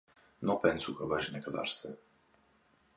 No 0.49 0.55
penso 0.63 0.95
que 1.01 1.09
vagin 1.11 1.35
a 1.35 1.43
casar-se. 1.45 1.95